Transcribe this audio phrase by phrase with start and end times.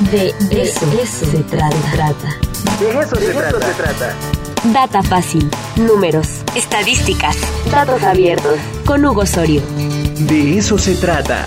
[0.00, 1.68] De eso, se trata.
[2.80, 3.32] De eso, se,
[3.74, 4.16] trata.
[4.72, 7.36] Data fácil, números, estadísticas,
[7.70, 8.58] datos abiertos.
[8.86, 9.60] Con Hugo Osorio.
[10.20, 11.46] De eso se trata.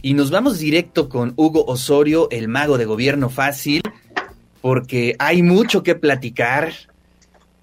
[0.00, 3.82] Y nos vamos directo con Hugo Osorio, el mago de gobierno fácil,
[4.62, 6.72] porque hay mucho que platicar.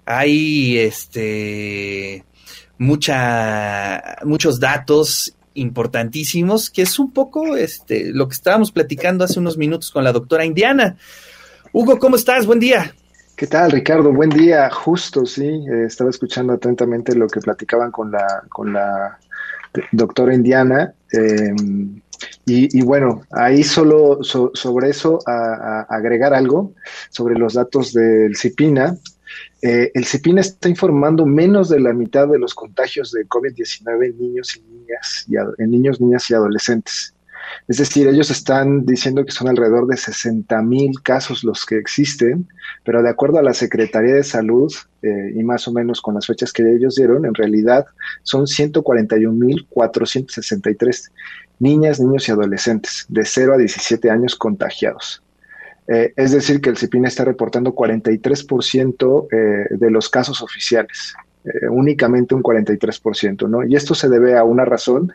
[0.06, 2.13] Hay este
[2.78, 9.56] mucha, muchos datos importantísimos, que es un poco este, lo que estábamos platicando hace unos
[9.56, 10.96] minutos con la doctora Indiana.
[11.72, 12.46] Hugo, ¿cómo estás?
[12.46, 12.94] Buen día.
[13.36, 14.12] ¿Qué tal, Ricardo?
[14.12, 14.70] Buen día.
[14.70, 15.46] Justo, sí.
[15.46, 19.18] Eh, estaba escuchando atentamente lo que platicaban con la, con la
[19.90, 20.94] doctora Indiana.
[21.10, 22.00] Em,
[22.46, 26.74] y, bueno, ahí solo sobre eso agregar algo
[27.10, 28.96] sobre los datos del CIPINA.
[29.62, 34.18] Eh, el CIPINA está informando menos de la mitad de los contagios de COVID-19 en
[34.18, 37.14] niños y niñas, y en niños, niñas y adolescentes.
[37.68, 42.48] Es decir, ellos están diciendo que son alrededor de 60 mil casos los que existen,
[42.84, 46.26] pero de acuerdo a la Secretaría de Salud eh, y más o menos con las
[46.26, 47.86] fechas que ellos dieron, en realidad
[48.22, 51.10] son 141 mil 463
[51.58, 55.23] niñas, niños y adolescentes de 0 a 17 años contagiados.
[55.86, 61.68] Eh, es decir, que el CIPIN está reportando 43% eh, de los casos oficiales, eh,
[61.68, 63.64] únicamente un 43%, ¿no?
[63.64, 65.12] Y esto se debe a una razón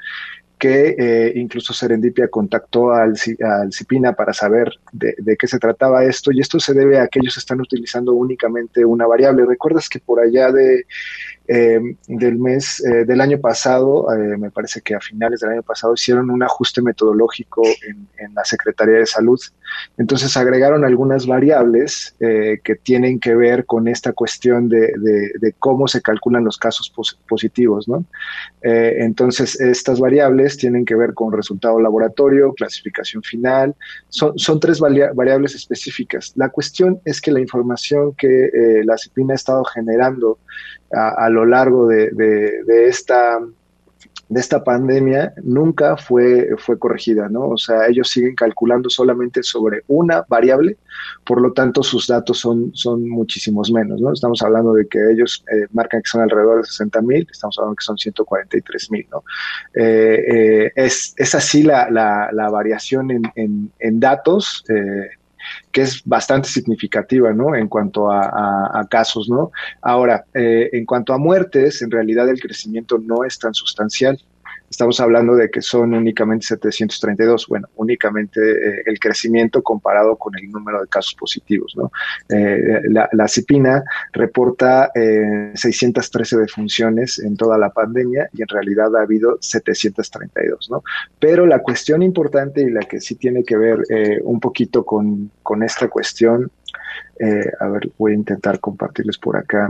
[0.59, 6.41] que incluso Serendipia contactó al, al CIPINA para saber de, qué se trataba esto, y
[6.41, 9.45] esto se debe a que ellos están utilizando únicamente una variable.
[9.45, 10.85] ¿Recuerdas que por allá de
[11.51, 15.63] eh, del mes eh, del año pasado, eh, me parece que a finales del año
[15.63, 19.39] pasado hicieron un ajuste metodológico en, la Secretaría de Salud.
[19.97, 24.93] Entonces agregaron algunas variables que tienen que ver con esta cuestión de,
[25.57, 26.93] cómo se calculan los casos
[27.27, 27.87] positivos.
[27.87, 28.05] ¿no?
[28.61, 33.75] entonces estas variables tienen que ver con resultado laboratorio, clasificación final.
[34.09, 36.33] Son, son tres variables específicas.
[36.35, 40.37] La cuestión es que la información que la CIPINA ha estado generando
[40.91, 43.39] a, lo largo de, de, esta
[44.29, 47.49] de esta pandemia nunca fue, fue corregida, ¿no?
[47.49, 50.77] O sea, ellos siguen calculando solamente sobre una variable,
[51.25, 54.13] por lo tanto sus datos son, son muchísimos menos, ¿no?
[54.13, 57.75] Estamos hablando de que ellos eh, marcan que son alrededor de 60 mil, estamos hablando
[57.75, 59.23] que son 143 mil, ¿no?
[59.73, 64.63] Eh, eh, es, es, así la, la, variación en, en, en datos
[65.71, 67.55] que es bastante significativa, ¿no?
[67.55, 69.51] En cuanto a, casos, ¿no?
[69.81, 74.19] Ahora, eh, en cuanto a muertes, en realidad el crecimiento no es tan sustancial.
[74.69, 80.49] Estamos hablando de que son únicamente 732, bueno, únicamente eh, el crecimiento comparado con el
[80.51, 81.91] número de casos positivos, ¿no?
[82.29, 89.37] Eh, la, CIPINA reporta 613 defunciones en toda la pandemia y en realidad ha habido
[89.41, 90.83] 732, ¿no?
[91.19, 93.79] Pero la cuestión importante y la que sí tiene que ver
[94.23, 96.51] un poquito con esta cuestión,
[97.59, 99.69] a ver, voy a intentar compartirles por acá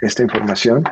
[0.00, 0.84] esta información.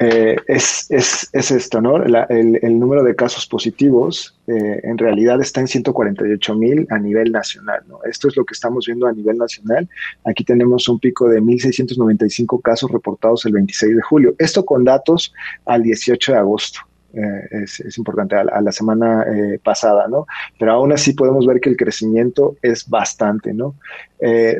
[0.00, 2.02] Eh, es, es, es, esto, ¿no?
[2.02, 7.80] el, número de casos positivos eh, en realidad está en 148 mil a nivel nacional,
[7.86, 8.02] ¿no?
[8.02, 9.88] Esto es lo que estamos viendo a nivel nacional.
[10.24, 14.34] Aquí tenemos un pico de 1.695 casos reportados el 26 de julio.
[14.38, 15.32] Esto con datos
[15.64, 16.80] al 18 de agosto.
[17.14, 19.24] Eh, es, importante, a, la semana
[19.62, 20.26] pasada, ¿no?
[20.58, 23.76] Pero aún así podemos ver que el crecimiento es bastante, ¿no?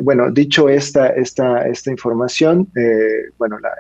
[0.03, 2.69] bueno, dicho esta, esta, esta información,
[3.39, 3.71] bueno, la,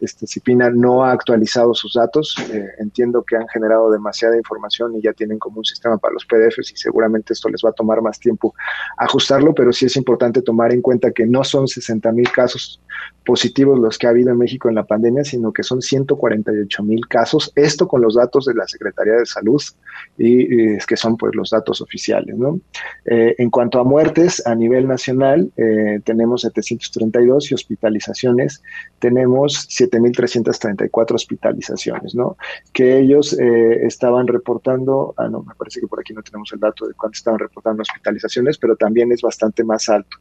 [0.00, 2.34] este, Cipina no ha actualizado sus datos.
[2.52, 6.24] Eh, entiendo que han generado demasiada información y ya tienen como un sistema para los
[6.26, 8.54] PDFs y seguramente esto les va a tomar más tiempo
[8.96, 12.80] ajustarlo, pero sí es importante tomar en cuenta que no son 60 mil casos
[13.24, 17.06] positivos los que ha habido en México en la pandemia, sino que son 148 mil
[17.06, 17.52] casos.
[17.54, 19.60] Esto con los datos de la Secretaría de Salud
[20.16, 22.36] y, que son pues los datos oficiales.
[22.36, 22.60] ¿no?
[23.04, 28.62] Eh, en cuanto a muertes a nivel nacional, eh, tenemos 732 y hospitalizaciones
[28.98, 32.36] tenemos 7.334 hospitalizaciones, ¿no?
[32.72, 36.60] Que ellos eh, estaban reportando, ah, no, me parece que por aquí no tenemos el
[36.60, 40.16] dato de cuánto estaban reportando hospitalizaciones, pero también es bastante más alto.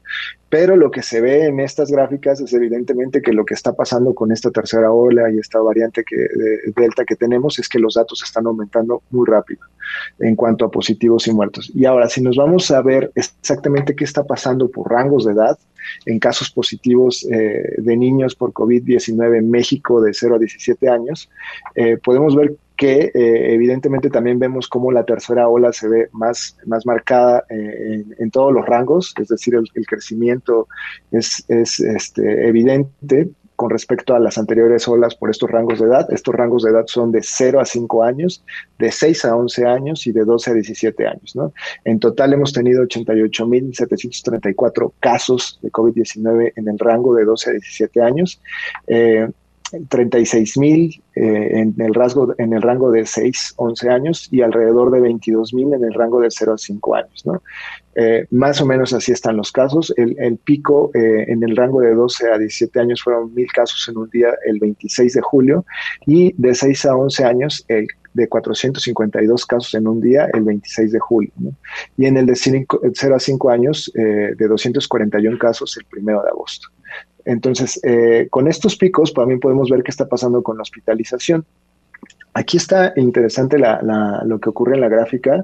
[0.50, 4.14] Pero lo que se ve en estas gráficas es evidentemente que lo que está pasando
[4.14, 7.96] con esta tercera ola y esta variante que, de, delta que tenemos es que los
[7.96, 9.62] datos están aumentando muy rápido
[10.20, 11.72] en cuanto a positivos y muertos.
[11.74, 15.58] Y ahora, si nos vamos a ver exactamente qué está pasando por rangos de edad,
[16.06, 21.30] en casos positivos eh, de niños por COVID-19 en México de 0 a 17 años,
[21.76, 26.58] eh, podemos ver que eh, evidentemente también vemos cómo la tercera ola se ve más,
[26.68, 30.68] más marcada en, todos los rangos, es decir, el, crecimiento
[31.12, 36.08] es, es este, evidente con respecto a las anteriores olas por estos rangos de edad.
[36.14, 38.44] Estos rangos de edad son de 0 a 5 años,
[38.78, 41.36] de 6 a 11 años y de 12 a 17 años.
[41.84, 48.02] En total hemos tenido 88.734 casos de COVID-19 en el rango de 12 a 17
[48.02, 48.40] años.
[48.86, 49.28] Eh,
[49.90, 51.92] 36 mil eh, en, el
[52.38, 56.22] en el rango de 6, 11 años y alrededor de 22 mil en el rango
[56.22, 57.26] de 0 a 5 años.
[58.00, 59.94] Eh, más o menos así están los casos.
[59.98, 63.98] El, pico eh, en el rango de 12 a 17 años fueron mil casos en
[63.98, 65.66] un día el 26 de julio
[66.06, 70.92] y de 6 a 11 años el de 452 casos en un día el 26
[70.92, 71.32] de julio.
[71.38, 71.52] ¿no?
[71.98, 76.70] Y en el de 0 a 5 años de 241 casos el 1 de agosto.
[77.28, 81.46] Entonces, eh, con estos picos también podemos ver qué está pasando con la hospitalización.
[82.38, 85.44] Aquí está interesante lo que ocurre en la gráfica,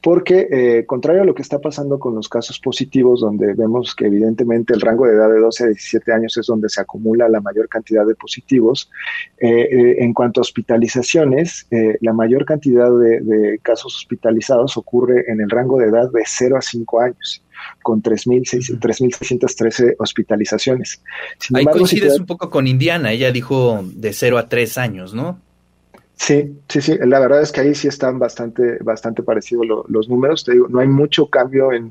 [0.00, 4.06] porque eh, contrario a lo que está pasando con los casos positivos, donde vemos que
[4.06, 7.40] evidentemente el rango de edad de 12 a 17 años es donde se acumula la
[7.40, 8.92] mayor cantidad de positivos,
[9.40, 11.66] eh, en cuanto a hospitalizaciones,
[12.00, 16.58] la mayor cantidad de, de, casos hospitalizados ocurre en el rango de edad de 0
[16.58, 17.42] a 5 años
[17.82, 21.02] con 3.613 hospitalizaciones.
[21.52, 25.49] Ahí coincides un poco con Indiana, ella dijo de 0 a 3 años, ¿no?
[26.20, 26.98] Sí, sí, sí.
[27.06, 30.44] La verdad es que ahí sí están bastante, bastante parecidos los números.
[30.44, 31.90] Te digo, no hay mucho cambio en,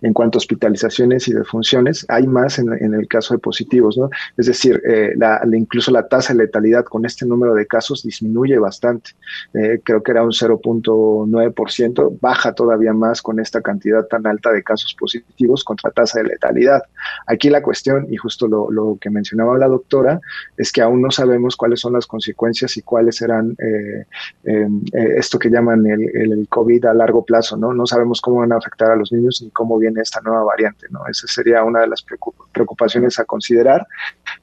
[0.00, 2.06] en, cuanto a hospitalizaciones y defunciones.
[2.08, 4.08] Hay más en, en el caso de positivos, ¿no?
[4.36, 8.56] Es decir, eh, la, incluso la tasa de letalidad con este número de casos disminuye
[8.56, 9.10] bastante.
[9.52, 12.18] Eh, creo que era un 0.9%.
[12.20, 16.82] Baja todavía más con esta cantidad tan alta de casos positivos contra tasa de letalidad.
[17.26, 20.20] Aquí la cuestión, y justo lo, lo que mencionaba la doctora,
[20.56, 24.04] es que aún no sabemos cuáles son las consecuencias y cuáles serán eh,
[24.44, 24.68] eh,
[25.16, 27.72] esto que llaman el, el, COVID a largo plazo, ¿no?
[27.72, 30.86] No sabemos cómo van a afectar a los niños ni cómo viene esta nueva variante,
[30.90, 31.00] ¿no?
[31.08, 32.04] Esa sería una de las
[32.52, 33.86] preocupaciones a considerar.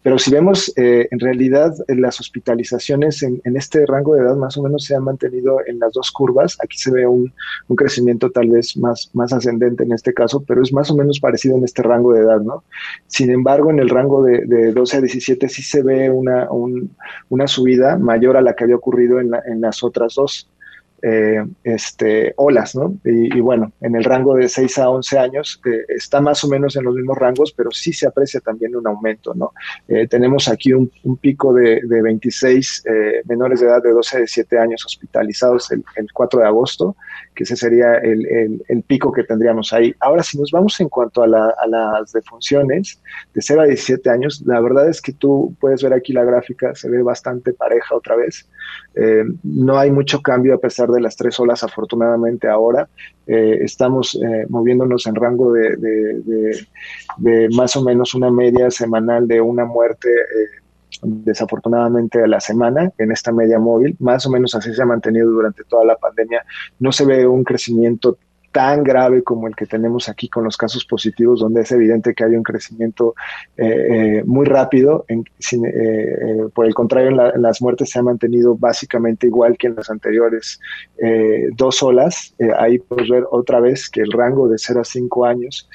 [0.04, 4.64] Pero si vemos, eh, en realidad, las hospitalizaciones en, este rango de edad más o
[4.64, 6.58] menos se han mantenido en las dos curvas.
[6.64, 7.34] Aquí se ve un,
[7.76, 11.58] crecimiento tal vez más, más ascendente en este caso, pero es más o menos parecido
[11.58, 12.64] en este rango de edad, ¿no?
[13.08, 16.48] Sin embargo, en el rango de, de 12 a 17 sí se ve una,
[17.30, 20.50] una subida mayor a la que había ocurrido ocurrido en, en las otras dos
[21.10, 22.94] eh, este, olas, ¿no?
[23.06, 26.76] Y, bueno, en el rango de 6 a 11 años eh, está más o menos
[26.76, 29.54] en los mismos rangos, pero sí se aprecia también un aumento, ¿no?
[29.88, 32.84] Eh, tenemos aquí un, pico de, de 26
[33.26, 35.84] menores de edad de 12 a 17 años hospitalizados el,
[36.14, 36.98] 4 de agosto,
[37.34, 39.96] que ese sería el, el, pico que tendríamos ahí.
[40.02, 43.02] Ahora, si nos vamos en cuanto a, a las defunciones
[43.34, 46.76] de 0 a 17 años, la verdad es que tú puedes ver aquí la gráfica,
[46.76, 48.48] se ve bastante pareja otra vez.
[49.44, 52.88] no hay mucho cambio a pesar de las tres olas, afortunadamente ahora.
[53.26, 56.58] Eh, estamos eh, moviéndonos en rango de,
[57.56, 60.10] más o menos una media semanal de una muerte.
[60.12, 60.48] Eh,
[61.04, 65.30] desafortunadamente a la semana en esta media móvil, más o menos así se ha mantenido
[65.30, 66.44] durante toda la pandemia.
[66.80, 68.18] No se ve un crecimiento
[68.52, 72.24] tan grave como el que tenemos aquí con los casos positivos, donde es evidente que
[72.24, 73.16] hay un crecimiento
[73.58, 73.66] eh,
[74.20, 75.06] eh, muy rápido.
[75.08, 79.90] Eh, por el contrario, en, las muertes se ha mantenido básicamente igual que en las
[79.90, 80.60] anteriores
[81.56, 82.34] dos olas.
[82.58, 85.70] ahí podemos ver otra vez que el rango de 0 a 5 años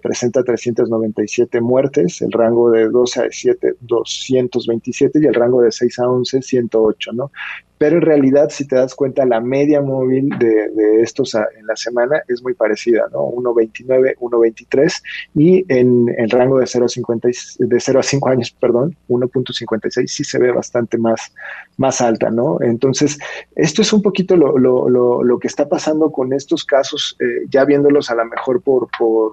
[0.00, 5.98] presenta 397 muertes, el rango de 12 a 7, 227 y el rango de 6
[5.98, 7.30] a 11, 108, ¿no?
[7.82, 12.22] pero en realidad, si te das cuenta, la media móvil de, estos en la semana
[12.28, 13.26] es muy parecida, ¿no?
[13.30, 15.02] 1.29, 1.23
[15.34, 17.26] y en el rango de 0 a,
[17.58, 21.34] de 0 a 5 años, perdón, 1.56 sí se ve bastante más,
[21.76, 22.58] más alta, ¿no?
[22.60, 23.18] Entonces,
[23.56, 27.46] esto es un poquito lo, lo, lo, lo que está pasando con estos casos, eh,
[27.50, 29.32] ya viéndolos a lo mejor por, por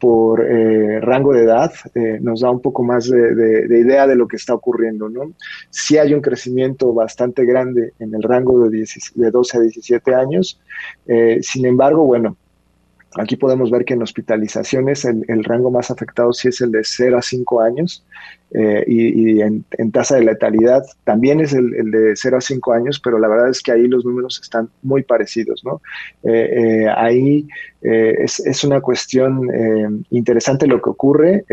[0.00, 4.26] por eh, rango de edad, eh, nos da un poco más de, idea de lo
[4.26, 5.34] que está ocurriendo, ¿no?
[5.68, 10.58] Sí hay un crecimiento bastante grande en el rango de, de 12 a 17 años,
[11.06, 12.36] eh, sin embargo, bueno,
[13.18, 17.18] Aquí podemos ver que en hospitalizaciones el, rango más afectado sí es el de 0
[17.18, 18.06] a 5 años
[18.52, 23.18] eh, y, en, tasa de letalidad también es el, de 0 a 5 años, pero
[23.18, 25.64] la verdad es que ahí los números están muy parecidos.
[25.64, 25.82] ¿no?
[26.22, 27.48] Eh, eh, ahí
[27.82, 29.40] es, es, una cuestión
[30.10, 31.44] interesante lo que ocurre.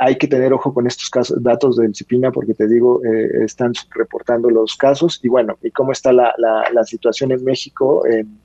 [0.00, 4.50] hay que tener ojo con estos casos, datos del CIPINA porque te digo, están reportando
[4.50, 8.04] los casos y bueno, y cómo está la, la, la situación en México.
[8.06, 8.42] En,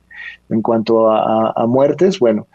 [0.49, 2.47] en cuanto a, muertes, bueno,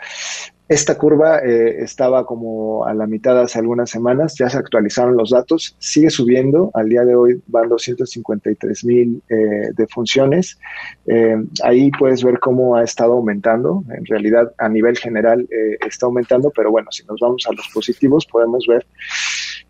[0.72, 5.30] esta curva eh, estaba como a la mitad hace algunas semanas, ya se actualizaron los
[5.30, 10.58] datos, sigue subiendo, al día de hoy van 253 mil eh, defunciones.
[11.06, 16.06] Eh, ahí puedes ver cómo ha estado aumentando, en realidad a nivel general eh, está
[16.06, 18.86] aumentando, pero bueno, si nos vamos a los positivos podemos ver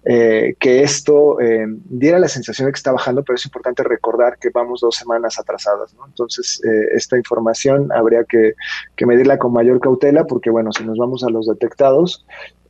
[0.04, 1.38] eh, que esto
[1.84, 5.38] diera la sensación de que está bajando, pero es importante recordar que vamos dos semanas
[5.38, 5.94] atrasadas.
[6.06, 6.60] Entonces,
[6.92, 8.54] esta información habría que,
[8.96, 12.24] que, medirla con mayor cautela, porque, bueno, si nos vamos a los detectados,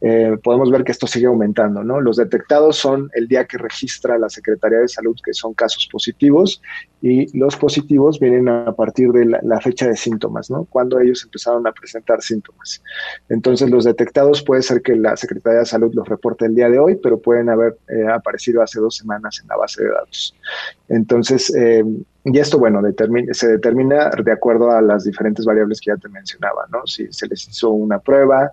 [0.04, 2.00] eh, podemos ver que esto sigue aumentando, ¿no?
[2.00, 6.60] Los detectados son el día que registra la Secretaría de Salud que son casos positivos
[7.00, 10.64] y los positivos vienen a partir de la, la, fecha de síntomas, ¿no?
[10.64, 12.82] Cuando ellos empezaron a presentar síntomas.
[13.28, 16.80] Entonces, los detectados puede ser que la Secretaría de Salud los reporte el día de
[16.80, 20.34] hoy, pero pueden haber eh, aparecido hace dos semanas en la base de datos.
[20.88, 21.84] Entonces, eh,
[22.24, 22.80] y esto, bueno,
[23.32, 26.86] se determina de acuerdo a las diferentes variables que ya te mencionaba, ¿no?
[26.86, 28.52] Si se les hizo una prueba,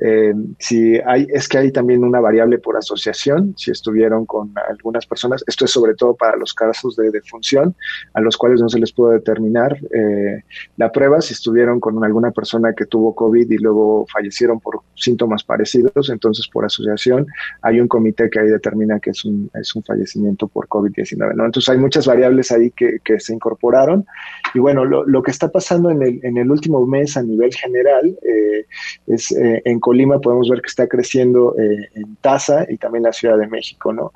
[0.00, 5.06] eh, si hay, es que hay también una variable por asociación, si estuvieron con algunas
[5.06, 7.74] personas, esto es sobre todo para los casos de defunción,
[8.12, 10.42] a los cuales no se les puede determinar eh,
[10.76, 15.44] la prueba, si estuvieron con alguna persona que tuvo COVID y luego fallecieron por síntomas
[15.44, 17.26] parecidos, entonces por asociación
[17.62, 21.44] hay un comité que ahí determina que es un, es un fallecimiento por COVID-19, ¿no?
[21.44, 24.06] Entonces hay muchas variables ahí que, que se incorporaron.
[24.54, 27.54] Y bueno, lo, lo, que está pasando en el, en el último mes a nivel
[27.54, 28.66] general eh,
[29.06, 33.12] es eh, en Colima podemos ver que está creciendo eh, en tasa y también la
[33.12, 34.12] Ciudad de México, ¿no?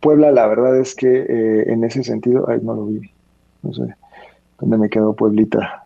[0.00, 3.00] Puebla, la verdad es que en ese sentido, ay, no lo vi,
[3.62, 3.94] no sé
[4.62, 5.84] dónde me quedó Pueblita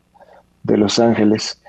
[0.62, 1.60] de Los Ángeles.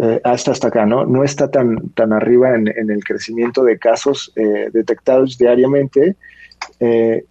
[0.00, 1.06] Eh, hasta hasta acá, ¿no?
[1.06, 6.16] No está tan, tan arriba en, en el crecimiento de casos eh, detectados diariamente.
[6.80, 7.24] Eh,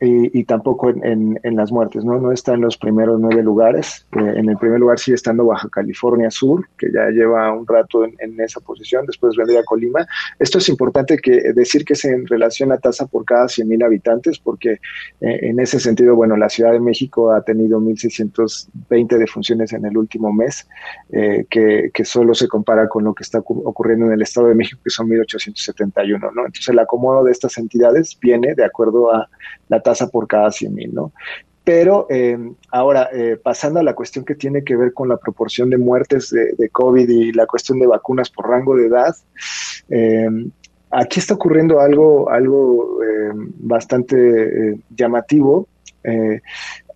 [0.00, 2.20] y, tampoco en, en, las muertes, ¿no?
[2.20, 4.06] No está en los primeros nueve lugares.
[4.12, 8.04] Eh, en el primer lugar sigue estando Baja California Sur, que ya lleva un rato
[8.04, 10.06] en, esa posición, después vendría Colima.
[10.38, 13.82] Esto es importante que decir que es en relación a tasa por cada 100 mil
[13.82, 14.72] habitantes, porque
[15.20, 19.96] eh, en ese sentido, bueno, la Ciudad de México ha tenido 1.620 defunciones en el
[19.98, 20.68] último mes,
[21.10, 24.54] eh, que, que, solo se compara con lo que está ocurriendo en el Estado de
[24.54, 26.46] México, que son 1.871, ¿no?
[26.46, 29.28] Entonces el acomodo de estas entidades viene de acuerdo a
[29.68, 31.12] la tasa por cada 100 mil, ¿no?
[31.64, 32.38] Pero eh,
[32.70, 36.30] ahora, eh, pasando a la cuestión que tiene que ver con la proporción de muertes
[36.30, 39.14] de, COVID y la cuestión de vacunas por rango de edad,
[39.90, 40.28] eh,
[40.90, 45.68] aquí está ocurriendo algo, algo eh, bastante eh, llamativo.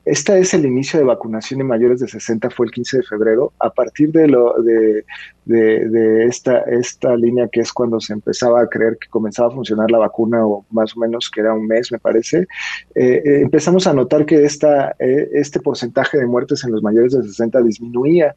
[0.04, 3.52] Este es el inicio de vacunación en mayores de 60, fue el 15 de febrero.
[3.60, 5.04] A partir de, lo, de,
[5.44, 9.52] de, de, esta, esta línea que es cuando se empezaba a creer que comenzaba a
[9.52, 12.46] funcionar la vacuna, o más o menos que era un mes, me parece,
[12.94, 17.12] eh, eh, empezamos a notar que esta, eh, este porcentaje de muertes en los mayores
[17.12, 18.34] de 60 disminuía.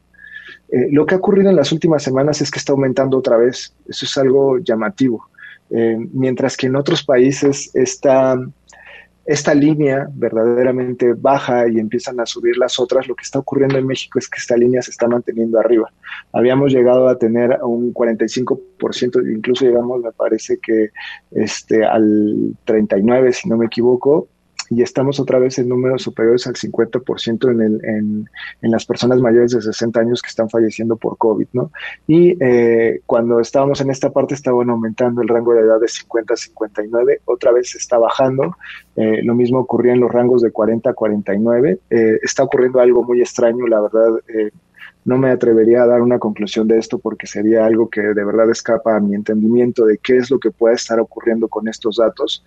[0.68, 3.74] Eh, lo que ha ocurrido en las últimas semanas es que está aumentando otra vez.
[3.88, 5.28] Eso es algo llamativo.
[5.70, 8.38] Eh, mientras que en otros países está
[9.26, 13.86] esta línea verdaderamente baja y empiezan a subir las otras, lo que está ocurriendo en
[13.86, 15.92] México es que esta línea se está manteniendo arriba.
[16.32, 20.90] Habíamos llegado a tener un 45%, incluso llegamos, me parece que
[21.32, 24.28] este, al 39, si no me equivoco,
[24.70, 28.30] y estamos otra vez en números superiores al 50% en, el, en,
[28.62, 31.70] en, las personas mayores de 60 años que están falleciendo por COVID, ¿no?
[32.06, 36.34] Y eh, cuando estábamos en esta parte estaban aumentando el rango de edad de 50
[36.34, 38.56] a 59, otra vez está bajando,
[38.96, 43.02] eh, lo mismo ocurría en los rangos de 40 a 49, eh, está ocurriendo algo
[43.04, 44.50] muy extraño, la verdad, eh,
[45.06, 48.50] no me atrevería a dar una conclusión de esto porque sería algo que de verdad
[48.50, 52.44] escapa a mi entendimiento de qué es lo que puede estar ocurriendo con estos datos,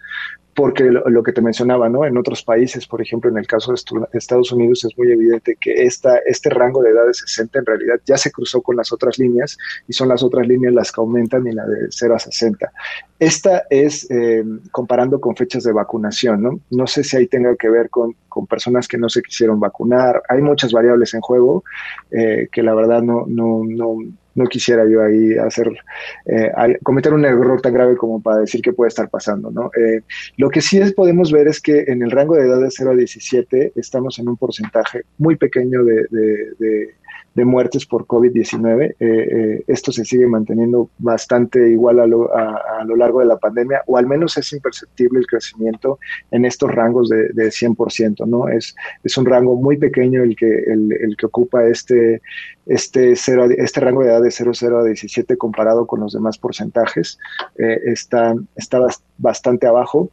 [0.60, 2.04] porque lo, que te mencionaba, ¿no?
[2.04, 3.80] En otros países, por ejemplo, en el caso de
[4.12, 8.02] Estados Unidos, es muy evidente que esta, este rango de edad de 60 en realidad
[8.06, 11.48] ya se cruzó con las otras líneas y son las otras líneas las que aumentan
[11.48, 12.74] y la de 0 a 60.
[13.20, 16.60] Esta es eh, comparando con fechas de vacunación, ¿no?
[16.72, 20.24] No sé si ahí tenga que ver con, con personas que no se quisieron vacunar.
[20.28, 21.64] Hay muchas variables en juego
[22.12, 23.98] eh, que la verdad no, no, no
[24.40, 25.70] no quisiera yo ahí hacer,
[26.26, 26.52] eh,
[26.82, 29.70] cometer un error tan grave como para decir que puede estar pasando, ¿no?
[29.76, 30.02] Eh,
[30.38, 32.92] lo que sí es, podemos ver es que en el rango de edad de 0
[32.92, 36.90] a 17 estamos en un porcentaje muy pequeño de,
[37.36, 38.84] de muertes por COVID-19.
[38.84, 43.38] Eh, eh, esto se sigue manteniendo bastante igual a lo, a, lo, largo de la
[43.38, 46.00] pandemia, o al menos es imperceptible el crecimiento
[46.32, 48.48] en estos rangos de, de 100%, ¿no?
[48.48, 52.22] Es, es un rango muy pequeño el que, el, el que ocupa este,
[52.66, 56.38] este, cero, este rango de edad de 0, 0 a 17 comparado con los demás
[56.38, 57.18] porcentajes.
[57.58, 58.80] Eh, está, está
[59.18, 60.12] bastante abajo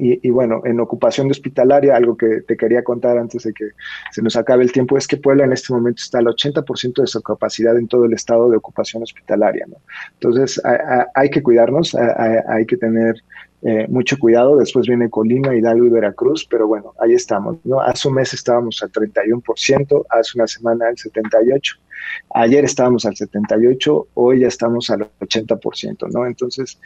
[0.00, 3.70] y, bueno, en ocupación de hospitalaria, algo que te quería contar antes de que
[4.12, 7.06] se nos acabe el tiempo, es que Puebla en este momento está al 80% de
[7.06, 9.66] su capacidad en todo el estado de ocupación hospitalaria.
[9.68, 9.76] ¿no?
[10.14, 10.60] Entonces,
[11.14, 13.16] hay, que cuidarnos, hay, que tener
[13.62, 14.56] eh, mucho cuidado.
[14.56, 17.58] Después viene Colima, Hidalgo y Veracruz, pero bueno, ahí estamos.
[17.64, 17.80] ¿no?
[17.80, 21.78] Hace un mes estábamos al 31%, hace una semana al 78%.
[22.34, 26.26] Ayer estábamos al 78, hoy ya estamos al 80%, ¿no?
[26.26, 26.78] Entonces,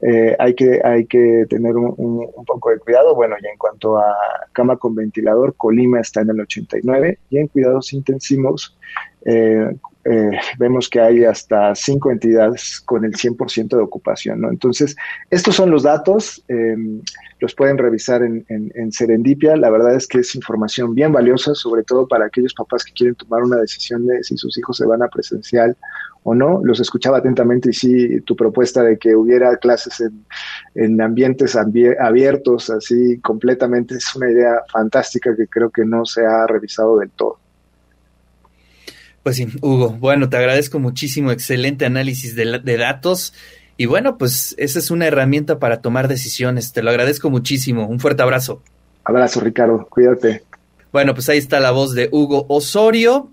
[0.00, 3.14] eh, hay, que, hay que tener un, poco de cuidado.
[3.14, 4.14] Bueno, y en cuanto a
[4.52, 8.76] cama con ventilador, Colima está en el 89 y en cuidados intensivos,
[9.24, 14.40] eh, eh, vemos que hay hasta cinco entidades con el 100% de ocupación.
[14.42, 14.50] ¿no?
[14.50, 14.94] Entonces,
[15.30, 17.00] estos son los datos, em,
[17.40, 18.44] los pueden revisar en,
[18.92, 19.56] Serendipia.
[19.56, 23.14] La verdad es que es información bien valiosa, sobre todo para aquellos papás que quieren
[23.14, 25.76] tomar una decisión de si sus hijos se van a presencial
[26.22, 26.60] o no.
[26.62, 30.24] Los escuchaba atentamente y sí, tu propuesta de que hubiera clases en,
[30.74, 36.46] en ambientes abiertos, así completamente, es una idea fantástica que creo que no se ha
[36.46, 37.43] revisado del todo.
[39.24, 43.32] Pues sí, Hugo, bueno, te agradezco muchísimo, excelente análisis de, de, datos.
[43.78, 46.74] Y bueno, pues esa es una herramienta para tomar decisiones.
[46.74, 47.88] Te lo agradezco muchísimo.
[47.88, 48.62] Un fuerte abrazo.
[49.02, 49.86] Abrazo, Ricardo.
[49.88, 50.44] Cuídate.
[50.92, 53.30] Bueno, pues ahí está la voz de Hugo Osorio.